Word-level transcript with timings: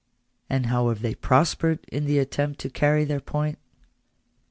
And 0.49 0.65
how 0.65 0.89
have 0.89 1.03
they 1.03 1.13
prospered 1.13 1.77
in 1.91 2.05
the 2.05 2.17
attempt 2.17 2.59
to 2.61 2.71
carry 2.71 3.05
their 3.05 3.19
point? 3.21 3.59